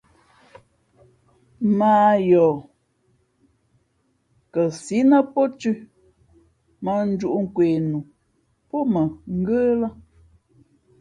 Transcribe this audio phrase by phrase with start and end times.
[1.77, 2.57] Mᾱ a yoh
[4.53, 5.77] kαsǐ nά pó thʉ̄
[6.83, 7.99] mᾱ njūʼ kwe nu
[8.69, 9.03] pó mα
[9.39, 9.89] ngə́ lά.